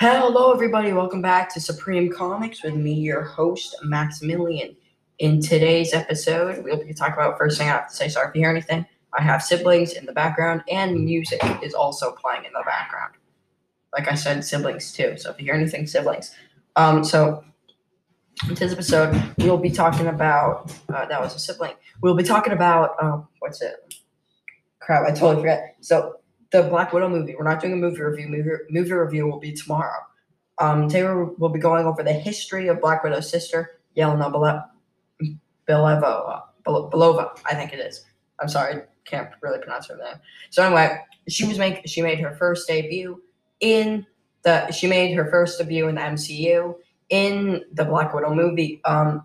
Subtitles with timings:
[0.00, 0.92] Hello, everybody.
[0.92, 4.76] Welcome back to Supreme Comics with me, your host, Maximilian.
[5.18, 8.08] In today's episode, we'll be talking about first thing I have to say.
[8.08, 8.86] Sorry if you hear anything.
[9.18, 13.14] I have siblings in the background, and music is also playing in the background.
[13.92, 15.18] Like I said, siblings too.
[15.18, 16.32] So if you hear anything, siblings.
[16.76, 17.42] Um, so
[18.44, 21.74] in today's episode, we'll be talking about uh, that was a sibling.
[22.02, 23.96] We'll be talking about um, what's it?
[24.78, 25.58] Crap, I totally forgot.
[25.80, 26.20] So
[26.50, 27.34] the Black Widow movie.
[27.36, 28.28] We're not doing a movie review.
[28.28, 30.00] Movie, movie review will be tomorrow.
[30.58, 34.32] Um, Taylor will be going over the history of Black Widow's sister, Yelena
[35.68, 38.04] Belova, Belova, I think it is.
[38.40, 40.16] I'm sorry, can't really pronounce her name.
[40.50, 43.22] So anyway, she was make she made her first debut
[43.60, 44.06] in
[44.42, 46.74] the she made her first debut in the MCU
[47.10, 48.80] in the Black Widow movie.
[48.84, 49.24] Um,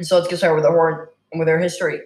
[0.00, 2.00] so let's get started with her with her history.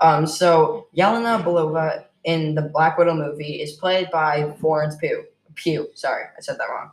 [0.00, 5.24] Um, so Yelena Belova in the Black Widow movie is played by Florence Pugh.
[5.54, 6.90] Pugh, sorry, I said that wrong.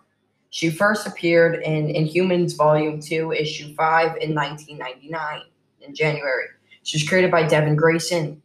[0.52, 5.42] She first appeared in Inhumans Volume 2, Issue 5 in 1999
[5.82, 6.46] in January.
[6.84, 8.42] She was created by Devin Grayson.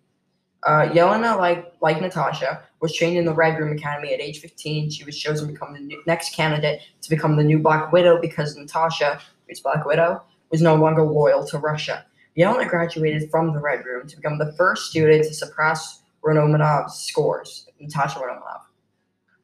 [0.65, 4.91] Uh, Yelena, like like Natasha, was trained in the Red Room Academy at age 15.
[4.91, 8.21] She was chosen to become the new, next candidate to become the new Black Widow
[8.21, 12.07] because Natasha, who's Black Widow, was no longer loyal to Russia.
[12.37, 17.69] Yelena graduated from the Red Room to become the first student to suppress Romanov's scores,
[17.81, 18.63] Natasha Romanov.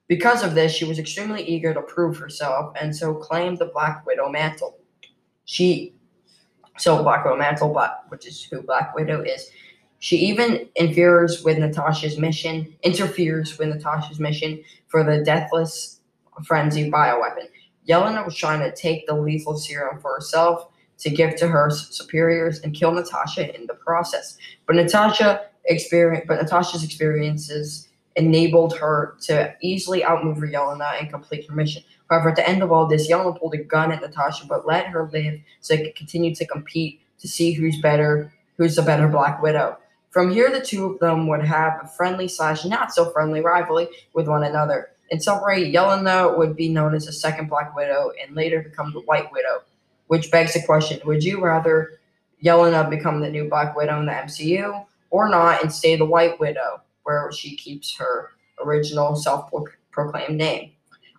[0.07, 4.05] Because of this, she was extremely eager to prove herself and so claimed the Black
[4.05, 4.79] Widow mantle.
[5.47, 5.95] She,
[6.79, 9.51] so Black Widow mantle, but which is who Black Widow is.
[10.01, 16.01] She even interferes with Natasha's mission, interferes with Natasha's mission for the deathless
[16.45, 17.49] frenzy bioweapon.
[17.89, 22.61] Yelena was trying to take the lethal serum for herself to give to her superiors
[22.61, 24.37] and kill Natasha in the process.
[24.67, 31.55] But Natasha experience, but Natasha's experiences enabled her to easily outmaneuver Yelena and complete her
[31.55, 31.83] mission.
[32.11, 34.87] However, at the end of all this, Yelena pulled a gun at Natasha, but let
[34.87, 39.09] her live so they could continue to compete to see who's better, who's the better
[39.09, 39.79] Black Widow.
[40.11, 43.89] From here, the two of them would have a friendly slash not so friendly rivalry
[44.13, 44.91] with one another.
[45.11, 49.01] In summary, Yelena would be known as the second Black Widow and later become the
[49.01, 49.63] White Widow,
[50.07, 51.99] which begs the question: Would you rather
[52.45, 56.41] Yelena become the new Black Widow in the MCU, or not and stay the White
[56.41, 58.31] Widow, where she keeps her
[58.61, 60.73] original self-proclaimed name.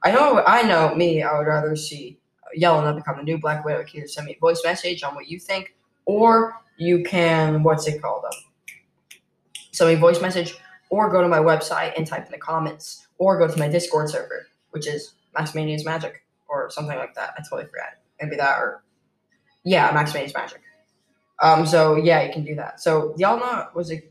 [0.03, 2.19] I know, I know, me, I would rather see
[2.59, 3.79] Yelena become the new Black Widow.
[3.79, 7.87] You can send me a voice message on what you think, or you can, what's
[7.87, 8.25] it called?
[8.25, 8.33] Um,
[9.71, 10.57] send me a voice message,
[10.89, 14.09] or go to my website and type in the comments, or go to my Discord
[14.09, 17.33] server, which is Maximania's Magic, or something like that.
[17.37, 17.93] I totally forgot.
[18.21, 18.83] Maybe that, or
[19.63, 20.59] yeah, Maximania's Magic.
[21.41, 22.79] Um, so yeah, you can do that.
[22.79, 24.01] So Yelena was a,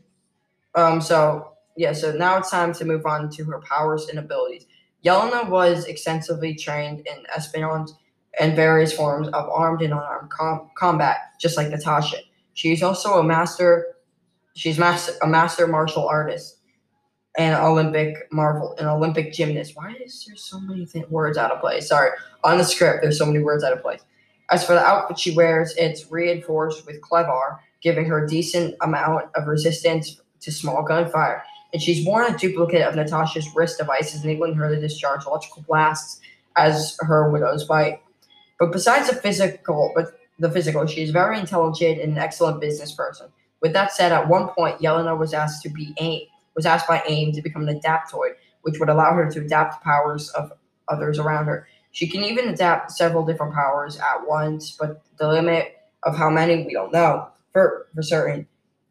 [0.75, 4.65] um, so yeah, so now it's time to move on to her powers and abilities.
[5.03, 7.89] Yelena was extensively trained in espionage
[8.39, 12.17] and various forms of armed and unarmed com- combat, just like Natasha.
[12.53, 13.95] She's also a master.
[14.55, 16.59] She's master, a master martial artist,
[17.37, 19.73] and Olympic marvel, an Olympic gymnast.
[19.75, 21.89] Why is there so many th- words out of place?
[21.89, 22.11] Sorry,
[22.43, 24.01] on the script, there's so many words out of place.
[24.51, 29.25] As for the outfit she wears, it's reinforced with Kevlar, giving her a decent amount
[29.35, 31.43] of resistance to small gunfire.
[31.73, 36.19] And she's worn a duplicate of Natasha's wrist devices, enabling her to discharge electrical blasts
[36.55, 38.01] as her widow's bite.
[38.59, 42.91] But besides the physical, but the physical, she is very intelligent and an excellent business
[42.93, 43.27] person.
[43.61, 47.03] With that said, at one point, Yelena was asked to be AIM, was asked by
[47.07, 50.53] AIM to become an adaptoid, which would allow her to adapt the powers of
[50.87, 51.67] others around her.
[51.95, 56.65] She can even adapt several different powers at once, but the limit of how many
[56.65, 58.45] we don't know for, for certain.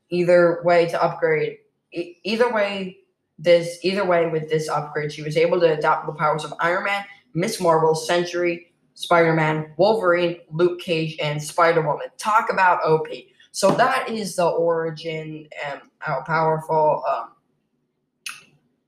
[0.08, 1.58] Either way to upgrade,
[1.92, 2.96] e- either way,
[3.38, 6.84] this either way with this upgrade, she was able to adapt the powers of Iron
[6.84, 7.04] Man,
[7.34, 12.06] Miss Marvel, Sentry, Spider Man, Wolverine, Luke Cage, and Spider Woman.
[12.16, 13.08] Talk about OP.
[13.52, 17.32] So that is the origin and how powerful um,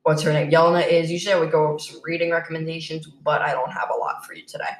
[0.07, 0.49] what's her name?
[0.53, 1.11] Yelena is.
[1.11, 4.35] Usually I would go over some reading recommendations, but I don't have a lot for
[4.35, 4.71] you today.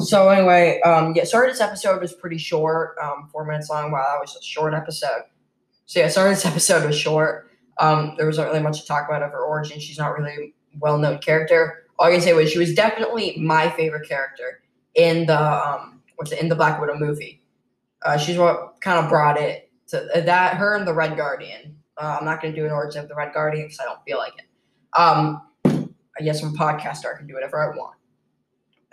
[0.00, 3.92] So anyway, um, yeah, sorry this episode was pretty short, um, four minutes long.
[3.92, 5.22] Wow, that was a short episode.
[5.86, 7.52] So yeah, sorry this episode was short.
[7.78, 9.78] Um, there wasn't really much to talk about of her origin.
[9.78, 11.84] She's not really a well-known character.
[12.00, 14.62] All I can say was she was definitely my favorite character
[14.96, 17.44] in the um, what's it in the Black Widow movie.
[18.02, 20.56] Uh, she's what kind of brought it to uh, that.
[20.56, 21.77] Her and the Red Guardian.
[22.00, 24.02] Uh, I'm not going to do an origin of the Red Guardian because I don't
[24.04, 24.44] feel like it.
[24.98, 27.14] Um, I guess I'm a podcaster.
[27.14, 27.96] I can do whatever I want.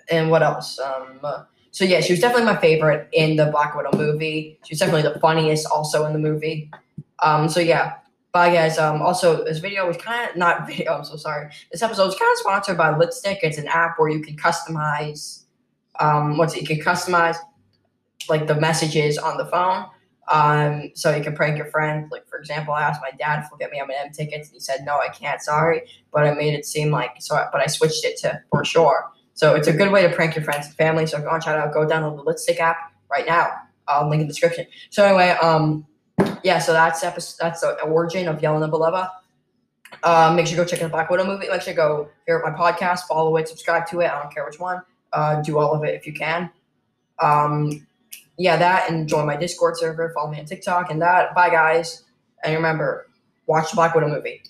[0.10, 0.80] And what else?
[0.80, 4.60] Um, uh, so yeah, she was definitely my favorite in the Black Widow movie.
[4.64, 6.72] She was definitely the funniest also in the movie.
[7.20, 7.96] Um, so yeah,
[8.36, 8.78] Bye, guys.
[8.78, 10.92] Um, also, this video was kind of not video.
[10.92, 11.50] I'm so sorry.
[11.72, 13.38] This episode was kind of sponsored by Litstick.
[13.44, 15.46] It's an app where you can customize.
[16.02, 16.60] Um, what's it?
[16.60, 17.38] You can customize
[18.28, 19.86] like the messages on the phone.
[20.28, 22.10] Um, so you can prank your friend.
[22.12, 24.60] Like for example, I asked my dad if he'll get me Eminem tickets, and he
[24.60, 25.42] said no, I can't.
[25.42, 27.36] Sorry, but I made it seem like so.
[27.36, 29.12] I, but I switched it to for sure.
[29.34, 31.06] So it's a good way to prank your friends and family.
[31.06, 32.78] So if you want out, go download the Litstick app
[33.12, 33.52] right now.
[33.88, 34.66] I'll link in the description.
[34.90, 35.86] So anyway, um,
[36.44, 36.60] yeah.
[36.60, 37.38] So that's episode.
[37.40, 39.10] That's the origin of Yelena Belova.
[40.04, 41.48] Um, make sure you go check out the Black Widow movie.
[41.50, 44.10] Make sure you go hear my podcast, follow it, subscribe to it.
[44.10, 44.82] I don't care which one.
[45.14, 46.50] Uh, do all of it if you can.
[47.20, 47.86] Um,
[48.38, 50.12] yeah, that and join my Discord server.
[50.14, 51.34] Follow me on TikTok and that.
[51.36, 52.04] Bye, guys.
[52.44, 53.08] And remember,
[53.48, 54.42] watch the Black Widow movie.